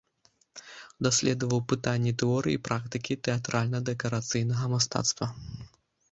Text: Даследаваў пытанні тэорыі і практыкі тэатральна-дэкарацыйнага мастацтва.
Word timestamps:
Даследаваў 1.07 1.59
пытанні 1.73 2.13
тэорыі 2.21 2.57
і 2.59 2.61
практыкі 2.67 3.17
тэатральна-дэкарацыйнага 3.27 4.65
мастацтва. 4.73 5.25